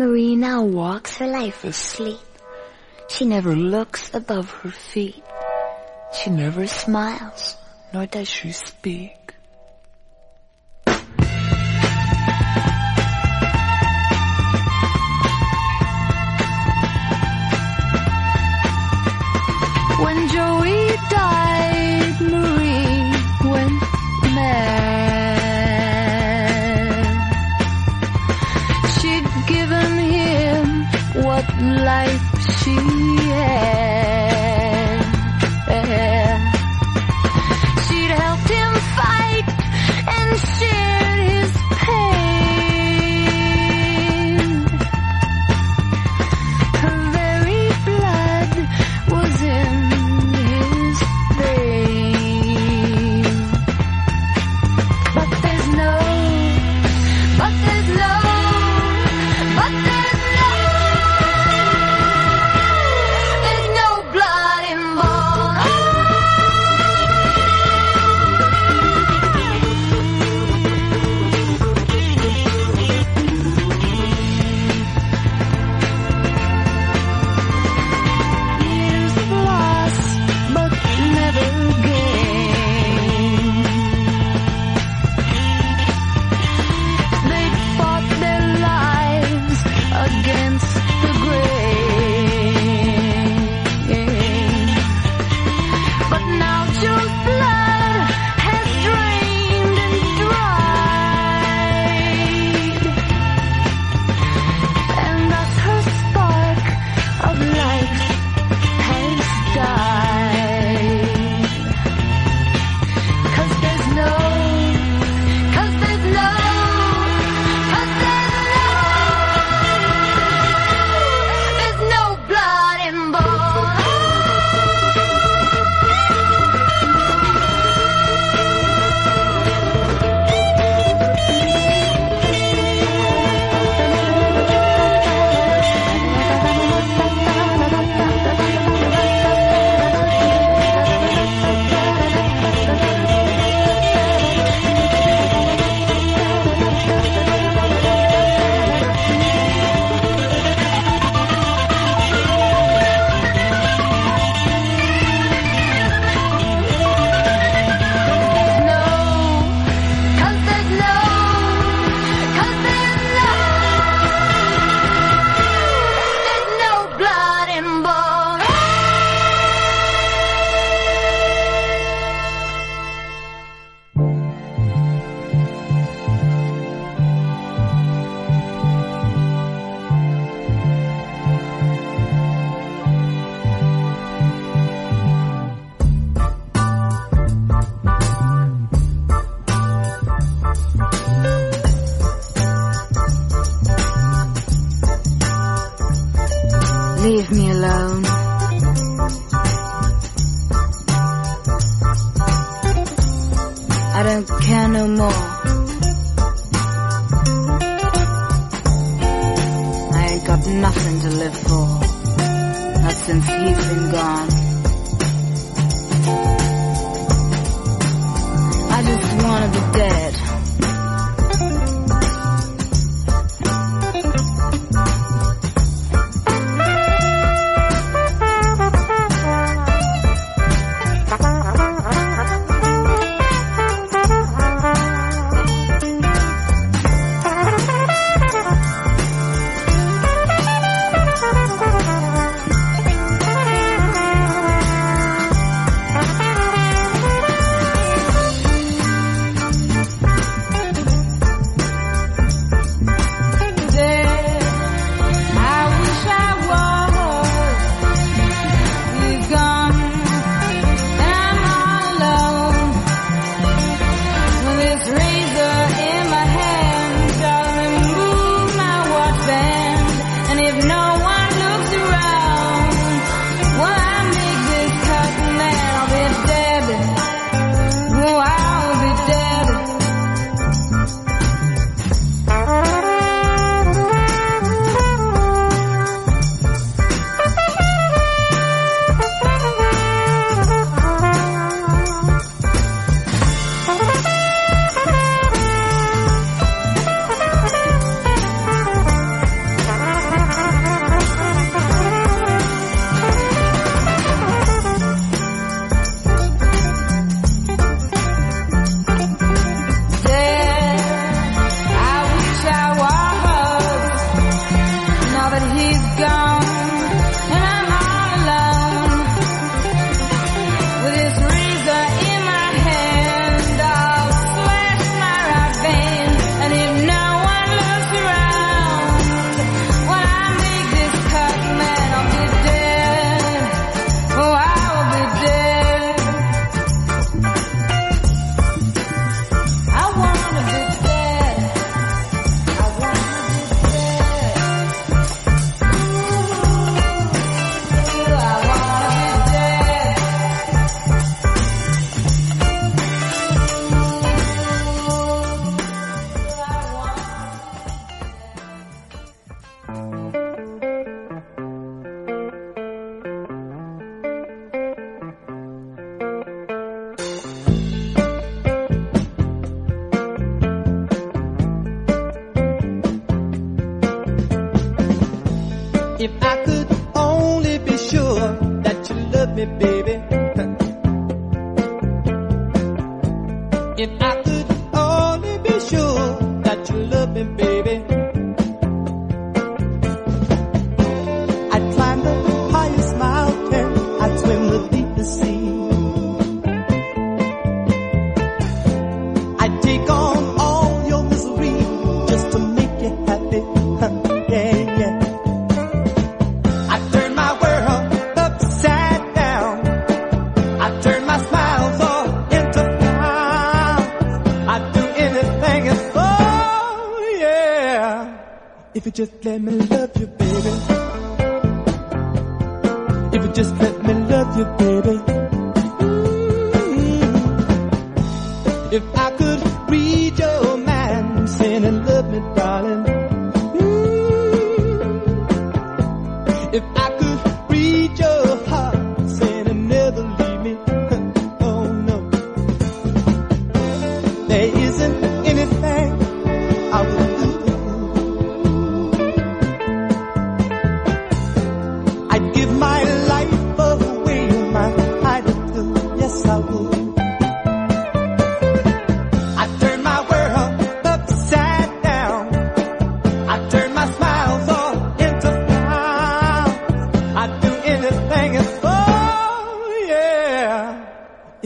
Marie 0.00 0.34
now 0.34 0.62
walks 0.62 1.18
her 1.18 1.26
life 1.26 1.62
asleep. 1.62 2.16
She 3.10 3.26
never 3.26 3.54
looks 3.54 4.14
above 4.14 4.50
her 4.50 4.70
feet. 4.70 5.22
She 6.14 6.30
never 6.30 6.66
smiles, 6.66 7.54
nor 7.92 8.06
does 8.06 8.26
she 8.26 8.50
speak. 8.52 9.19
life 31.76 32.22
she 32.62 32.74
had. 33.30 33.79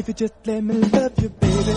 If 0.04 0.08
you 0.08 0.14
just 0.28 0.34
let 0.44 0.62
me 0.62 0.74
love 0.74 1.12
you, 1.18 1.30
baby. 1.30 1.72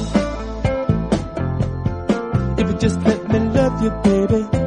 If 2.57 2.67
you 2.67 2.77
just 2.77 2.99
let 3.03 3.29
me 3.29 3.39
love 3.39 3.81
you, 3.81 3.89
baby. 4.03 4.66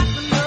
nothing. 0.00 0.39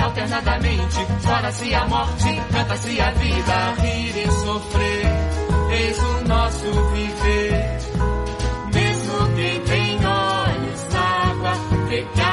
alternadamente. 0.00 1.06
Chora-se 1.24 1.74
a 1.74 1.86
morte, 1.86 2.42
canta-se 2.52 3.00
a 3.00 3.10
vida. 3.12 3.74
Rir 3.80 4.16
e 4.16 4.30
sofrer, 4.30 5.06
eis 5.70 5.98
o 5.98 6.28
nosso 6.28 6.70
viver. 6.92 7.78
Mesmo 8.72 9.34
que 9.36 9.60
tem 9.70 9.98
olhos 10.06 10.82
d'água, 10.92 11.52
pecado. 11.88 12.29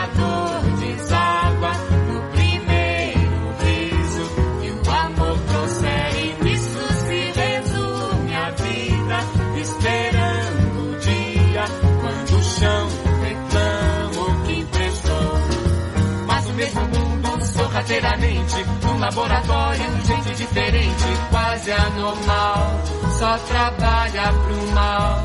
verdadeiramente 17.88 18.66
num 18.84 19.00
laboratório, 19.00 19.86
gente 20.06 20.36
diferente, 20.36 21.06
quase 21.32 21.72
anormal, 21.72 22.82
só 23.18 23.38
trabalha 23.38 24.34
pro 24.34 24.68
mal. 24.74 25.24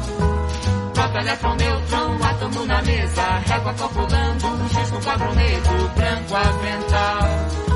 Prota, 0.94 1.18
elétron, 1.18 1.56
nêutron, 1.56 2.18
átomo 2.22 2.64
na 2.66 2.82
mesa, 2.82 3.42
régua 3.46 3.74
calculando, 3.74 4.68
giz 4.68 5.04
quadro 5.04 5.34
negro, 5.34 5.90
branco 5.96 6.34
avental. 6.36 7.71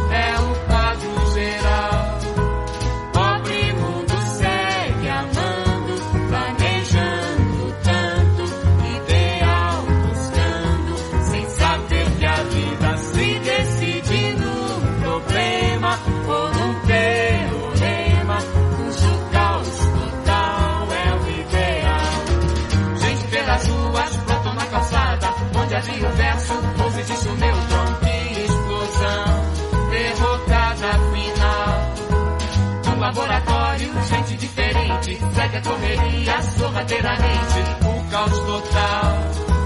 é 35.57 35.61
correria 35.61 36.43
sorrateiramente. 36.43 37.61
O 37.85 38.11
caos 38.11 38.39
total 38.41 39.17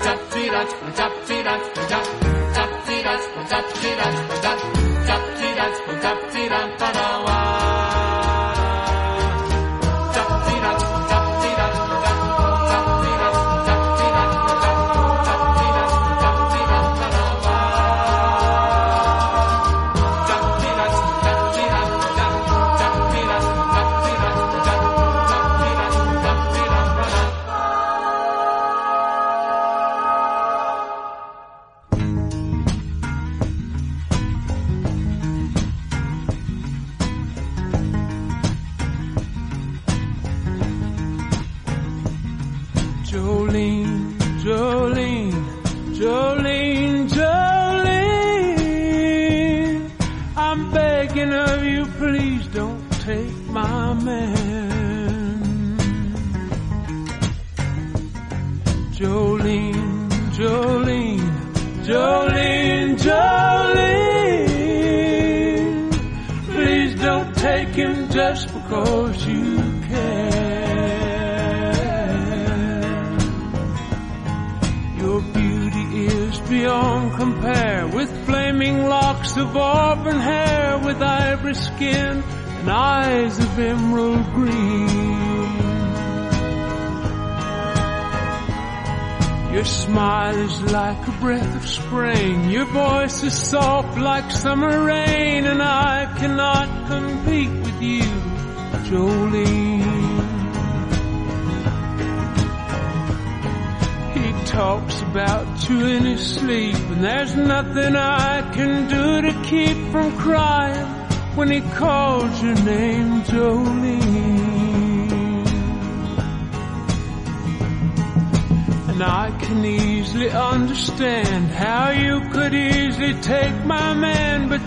Tap 0.03 0.21
tirat, 0.31 0.71
tap 0.97 1.13
tirat, 1.27 1.63
tap 1.89 2.07
tirat, 2.55 2.55
tap 2.55 2.73
tirat, 2.87 3.25
tap 3.51 3.67
tirat, 3.81 4.57
tap 5.07 5.25
tirat, 5.41 5.75
tap 6.01 6.21
tirat. 6.31 6.90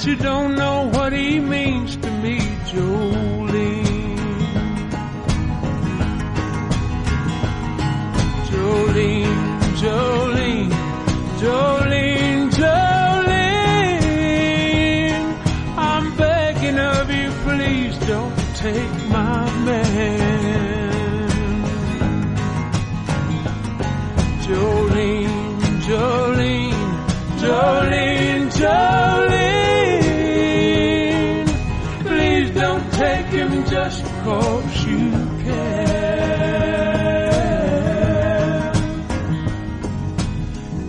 you 0.05 0.15
don't 0.17 0.42
folks 34.23 34.85
you 34.85 35.11
care. 35.43 36.23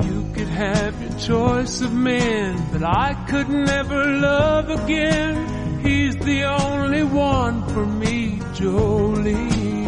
You 0.04 0.30
could 0.34 0.48
have 0.48 1.02
your 1.02 1.18
choice 1.18 1.80
of 1.80 1.92
men, 1.92 2.64
but 2.72 2.84
I 2.84 3.14
could 3.28 3.48
never 3.48 4.04
love 4.04 4.70
again. 4.70 5.80
He's 5.80 6.14
the 6.16 6.44
only 6.44 7.02
one 7.02 7.66
for 7.70 7.84
me, 7.84 8.38
Jolene. 8.56 9.84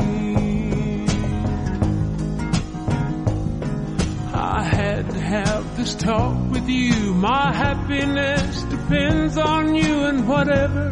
I 4.35 4.63
had 4.63 5.09
to 5.11 5.21
have 5.21 5.77
this 5.77 5.95
talk 5.95 6.51
with 6.51 6.69
you. 6.69 7.15
My 7.15 7.53
happiness 7.53 8.63
depends 8.65 9.39
on 9.39 9.75
you 9.75 10.05
and 10.05 10.27
whatever 10.29 10.91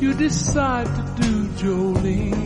you 0.00 0.14
decide 0.14 0.86
to 0.86 1.01
Jolene. 1.62 2.41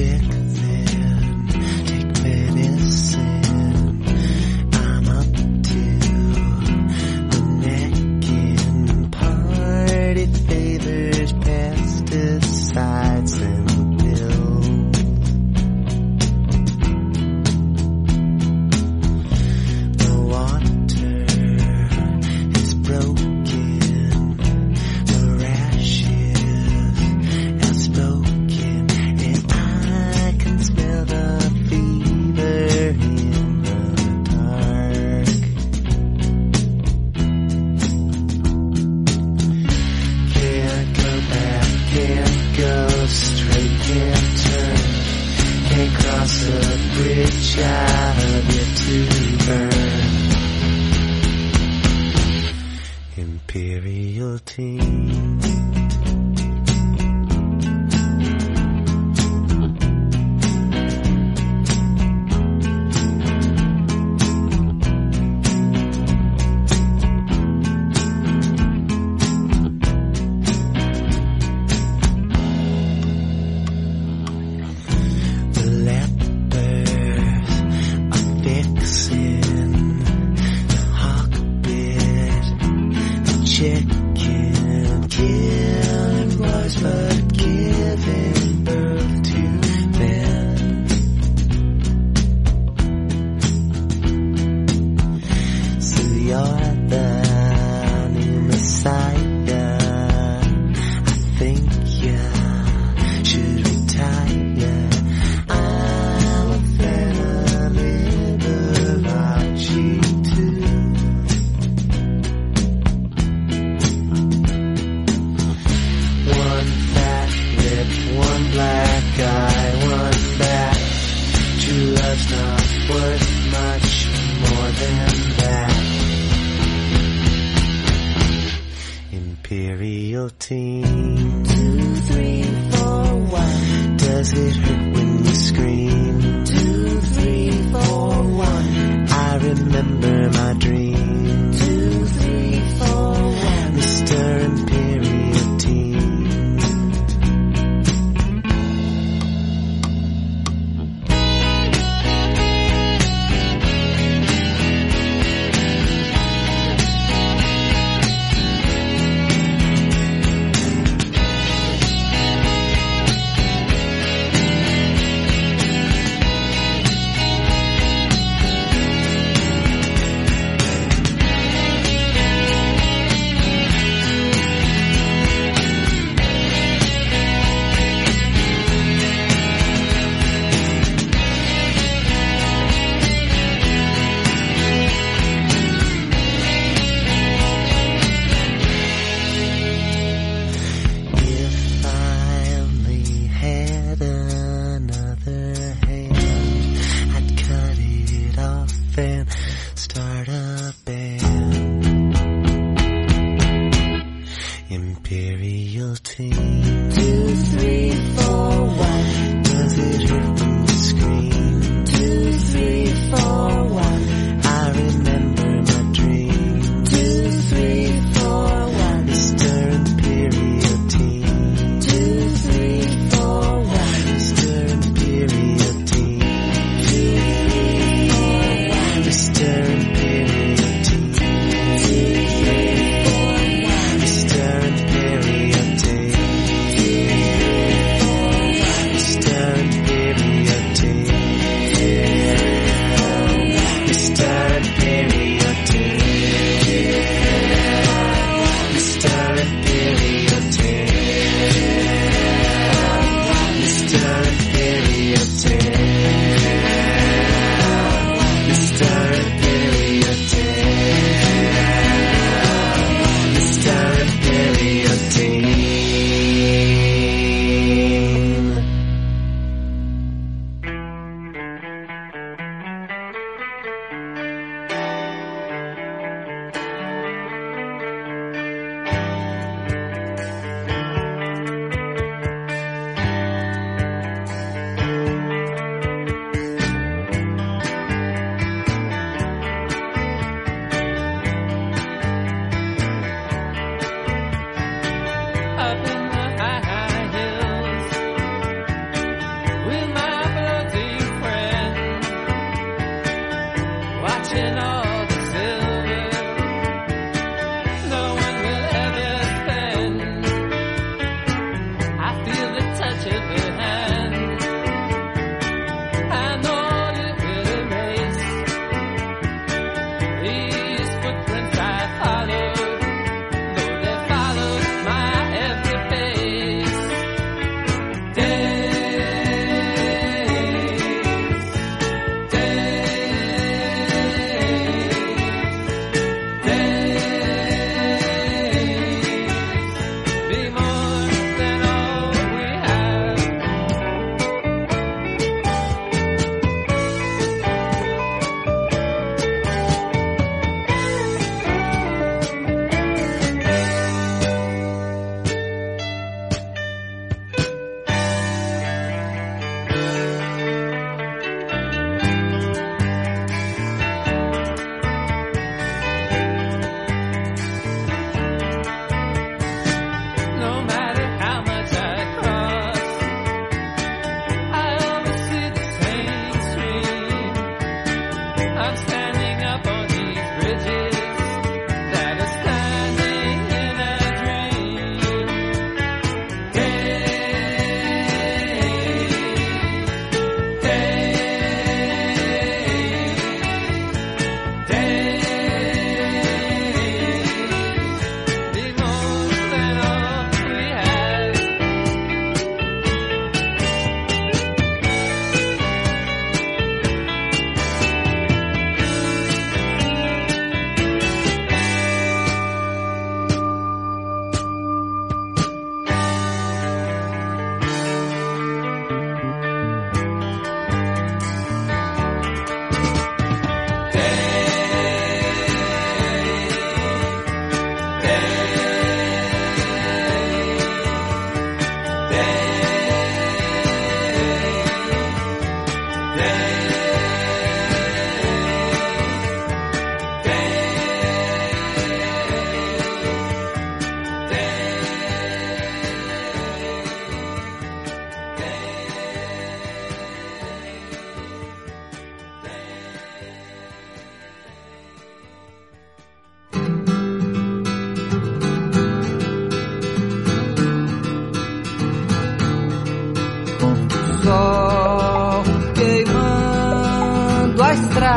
Yeah. 0.00 0.39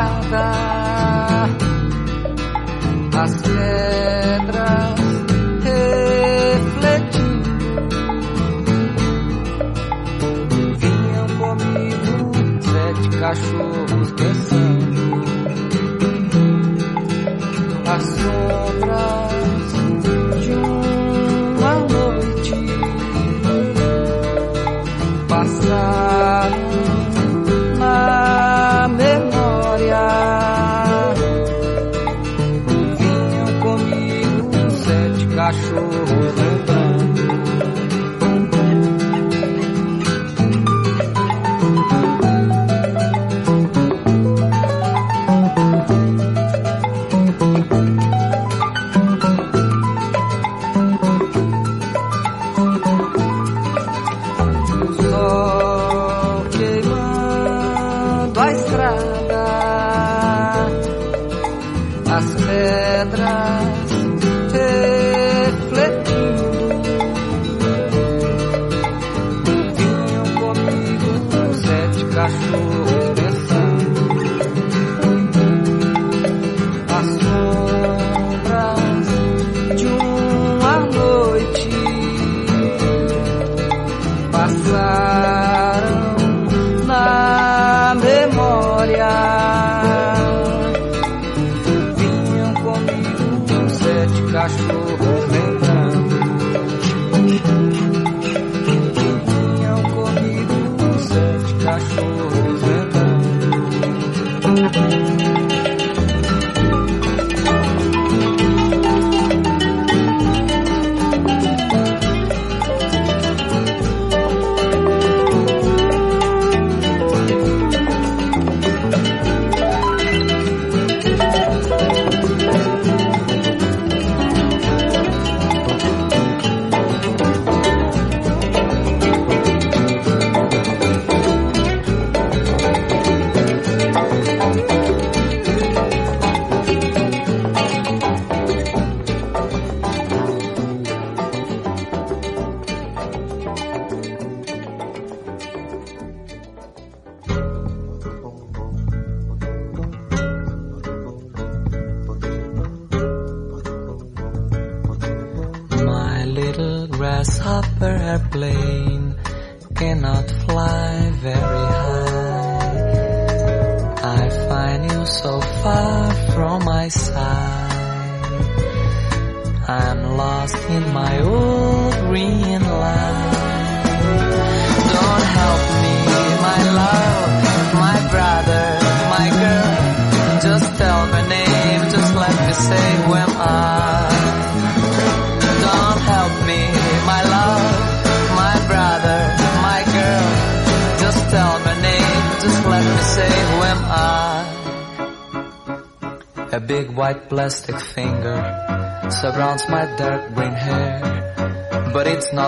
nada. 0.04 1.48
Acelera. 3.22 4.43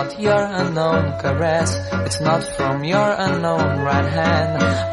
not 0.07 0.19
your 0.19 0.43
unknown 0.43 1.19
caress. 1.19 1.75
It's 2.05 2.21
not 2.21 2.43
from 2.43 2.83
your 2.83 3.15
unknown 3.17 3.79
right 3.81 4.05
hand. 4.05 4.86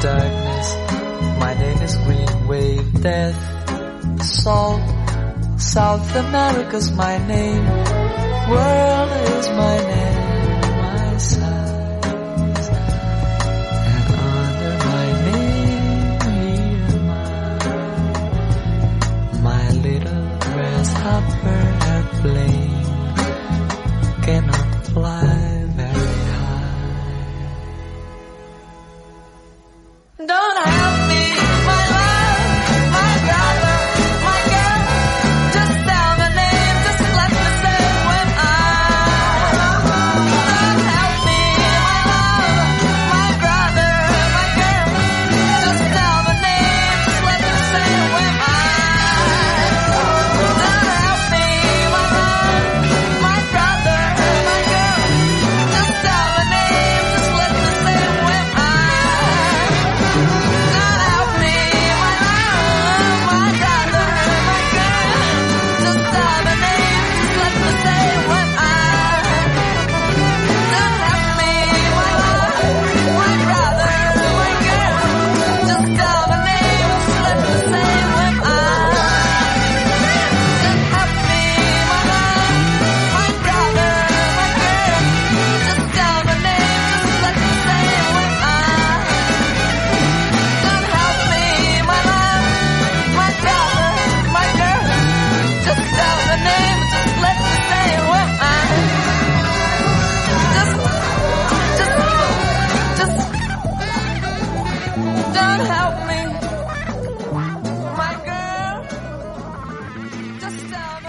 darkness. 0.00 0.74
My 1.38 1.54
name 1.54 1.78
is 1.82 1.94
Green 1.96 2.48
Wave 2.48 3.02
Death. 3.02 4.22
Salt, 4.22 4.80
South 5.60 6.16
America's 6.16 6.90
my 6.92 7.18
name. 7.26 7.66
World 8.50 9.10
is 9.36 9.48
my 9.50 9.76
name. 9.76 10.19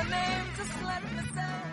Name, 0.09 0.45
just 0.57 0.83
let 0.83 1.03
me 1.03 1.21
say 1.35 1.70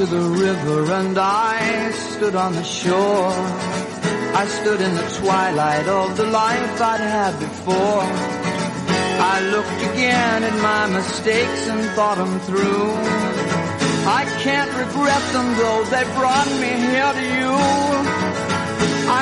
to 0.00 0.06
the 0.06 0.30
river 0.46 0.92
and 0.92 1.18
I 1.18 1.90
stood 1.90 2.34
on 2.34 2.54
the 2.54 2.64
shore. 2.64 3.34
I 4.42 4.46
stood 4.46 4.80
in 4.80 4.94
the 4.94 5.08
twilight 5.20 5.86
of 5.88 6.16
the 6.16 6.24
life 6.24 6.80
I'd 6.80 7.00
had 7.00 7.38
before. 7.38 8.08
I 9.34 9.36
looked 9.52 9.80
again 9.92 10.42
at 10.44 10.56
my 10.62 10.86
mistakes 10.98 11.68
and 11.68 11.82
thought 11.96 12.16
them 12.16 12.34
through. 12.48 12.88
I 14.18 14.22
can't 14.40 14.72
regret 14.82 15.24
them 15.34 15.48
though, 15.60 15.84
they 15.92 16.04
brought 16.16 16.50
me 16.64 16.72
here 16.92 17.12
to 17.20 17.26
you. 17.36 17.52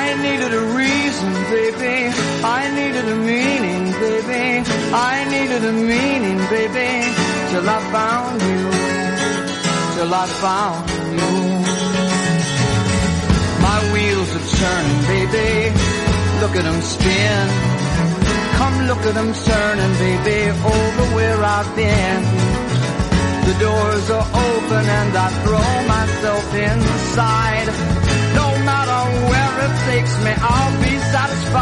I 0.01 0.15
needed 0.23 0.53
a 0.53 0.63
reason, 0.79 1.31
baby. 1.51 1.97
I 2.57 2.61
needed 2.79 3.05
a 3.15 3.17
meaning, 3.17 3.83
baby. 3.99 4.63
I 4.95 5.27
needed 5.27 5.61
a 5.65 5.73
meaning, 5.73 6.39
baby, 6.55 6.91
till 7.51 7.67
I 7.67 7.79
found 7.91 8.41
you 8.43 8.98
till 9.99 10.13
I 10.13 10.27
found 10.45 10.89
you. 11.19 11.31
My 13.67 13.79
wheels 13.91 14.29
are 14.39 14.47
turning, 14.59 15.01
baby. 15.13 15.51
Look 16.41 16.53
at 16.59 16.63
them 16.69 16.81
spin. 16.93 17.45
Come 18.59 18.75
look 18.89 19.03
at 19.09 19.15
them 19.19 19.31
turning, 19.49 19.93
baby, 20.05 20.39
over 20.75 21.05
where 21.15 21.41
I've 21.55 21.71
been. 21.75 22.21
The 23.47 23.55
doors 23.65 24.05
are 24.17 24.27
open 24.47 24.83
and 24.99 25.11
I 25.25 25.27
throw 25.43 25.71
myself 25.95 26.47
inside. 26.69 27.67
No 28.41 28.47
matter 28.69 29.01
where 29.31 29.55
it 29.65 29.73
takes 29.89 30.13
me, 30.25 30.31
I'll 30.53 30.75
be 30.87 30.95
satisfied. 31.13 31.58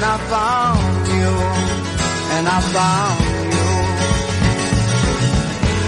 And 0.00 0.08
I 0.08 0.18
found 0.32 1.02
you. 1.12 1.32
And 2.36 2.44
I 2.48 2.58
found 2.72 3.20
you. 3.52 3.68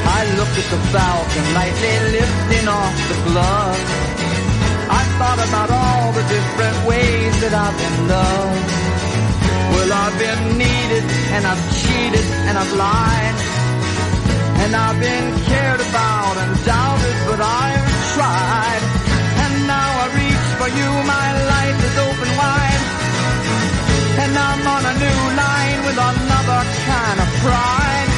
I 0.04 0.20
looked 0.36 0.56
at 0.60 0.68
the 0.68 0.80
falcon 0.92 1.44
lightly 1.56 1.96
lifting 2.20 2.68
off 2.68 2.96
the 3.08 3.18
glove. 3.24 3.80
I 5.00 5.02
thought 5.16 5.40
about 5.48 5.70
all 5.72 6.12
the 6.12 6.26
different 6.28 6.78
ways 6.84 7.32
that 7.40 7.54
I've 7.56 7.72
been 7.80 7.98
loved. 8.12 8.68
Well, 9.72 9.90
I've 10.04 10.18
been 10.20 10.60
needed 10.60 11.04
and 11.32 11.48
I've 11.48 11.64
cheated 11.72 12.26
and 12.52 12.60
I've 12.60 12.74
lied. 12.76 13.36
And 14.60 14.76
I've 14.76 15.00
been 15.00 15.28
cared 15.48 15.80
about 15.88 16.36
and 16.36 16.52
doubted, 16.68 17.16
but 17.32 17.40
I've 17.40 17.86
tried. 18.12 18.82
And 19.40 19.54
now 19.64 19.88
I 20.04 20.06
reach 20.20 20.46
for 20.60 20.68
you, 20.68 20.90
my 21.08 21.28
life. 21.48 21.81
And 24.32 24.40
I'm 24.40 24.66
on 24.66 24.82
a 24.92 24.94
new 24.96 25.20
line 25.44 25.80
with 25.84 25.98
another 26.10 26.60
kind 26.88 27.18
of 27.20 27.28
pride. 27.44 28.10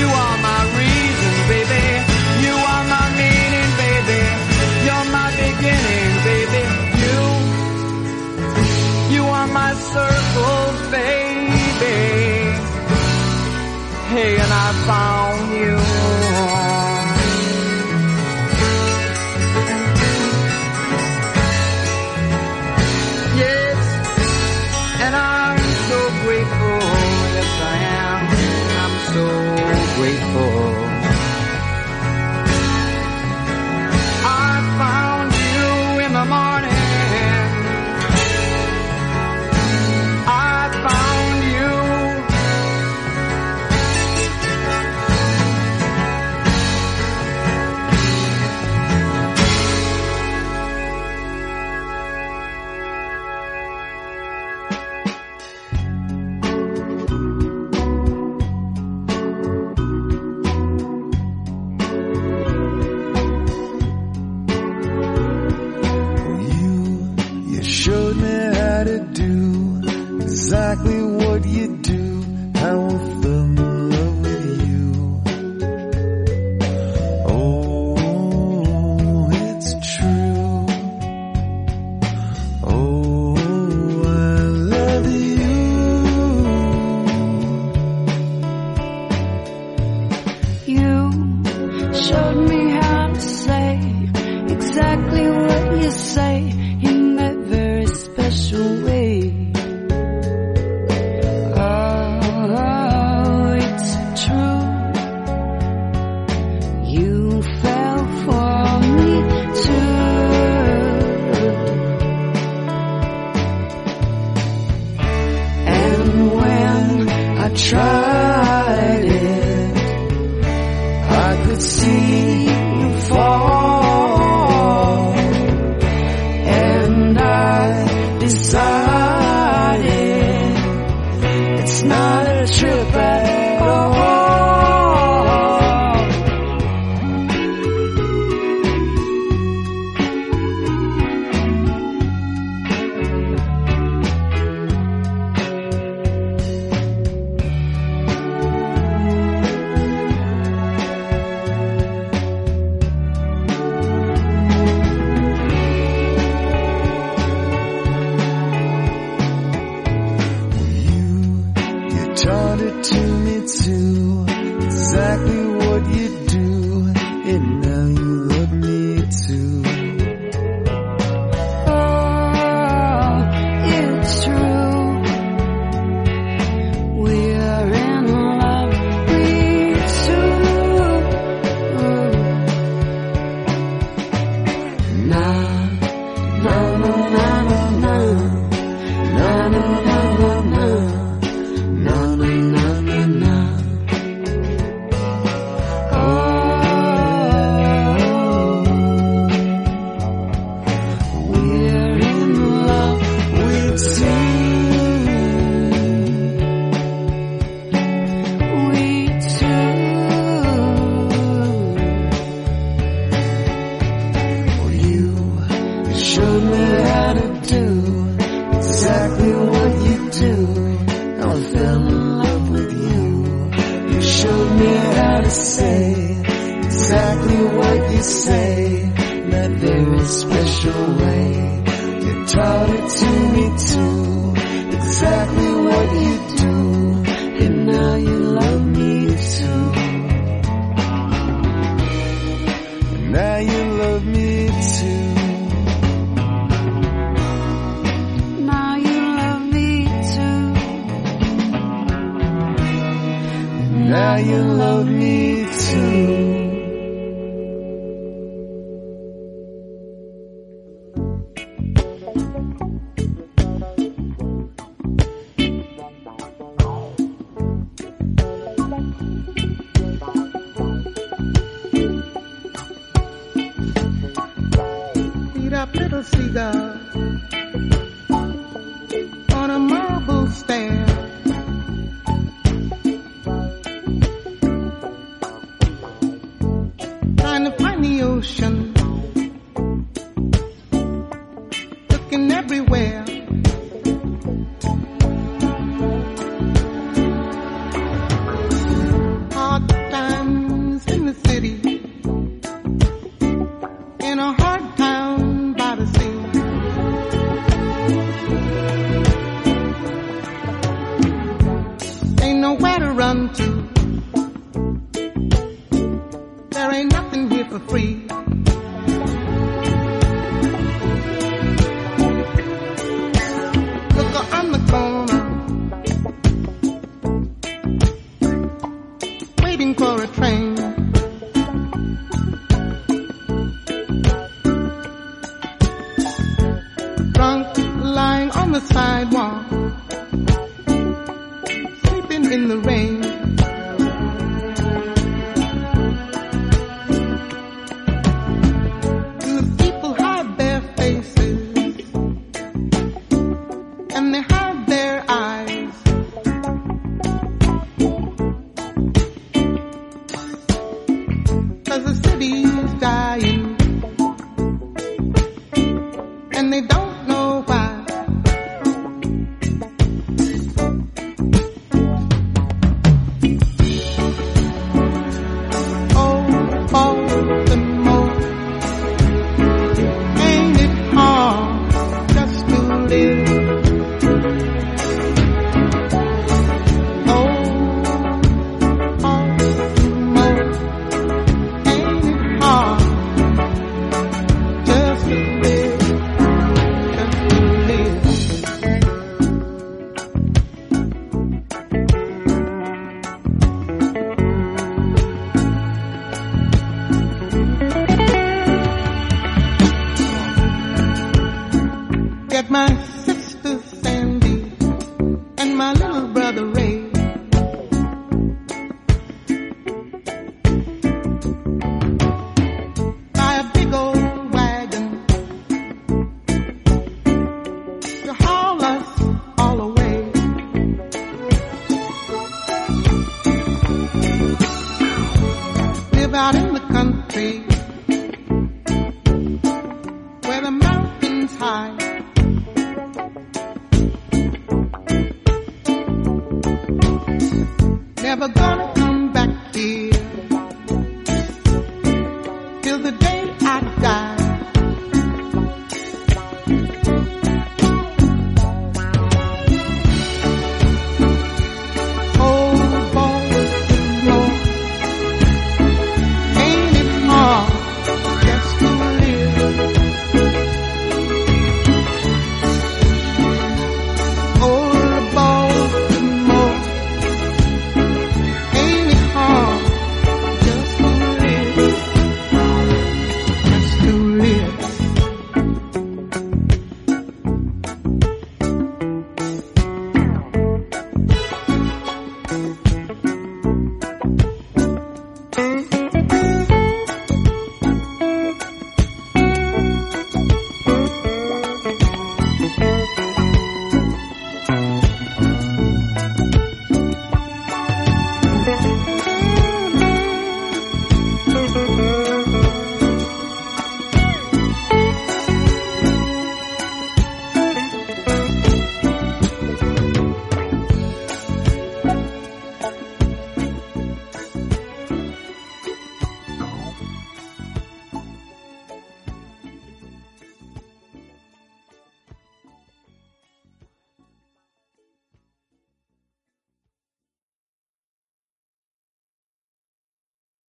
You 0.00 0.08
are 0.10 0.36
my 0.42 0.62
reason, 0.74 1.34
baby. 1.46 1.86
You 2.46 2.54
are 2.72 2.84
my 2.96 3.06
meaning, 3.20 3.70
baby. 3.84 4.22
You're 4.86 5.08
my 5.18 5.30
beginning, 5.38 6.10
baby. 6.30 6.64
You, 7.04 7.18
you 9.14 9.22
are 9.38 9.46
my 9.46 9.72
circle, 9.94 10.66
baby. 10.90 11.98
Hey, 14.10 14.32
and 14.34 14.52
I 14.66 14.68
found 14.90 15.54
you. 15.54 15.79